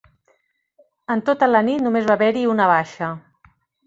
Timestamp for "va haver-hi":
2.11-2.47